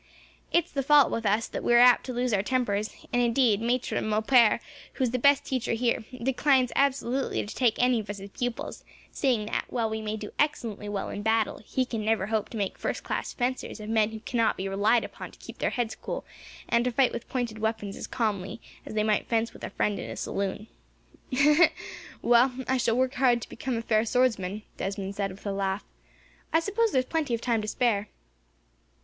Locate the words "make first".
12.57-13.03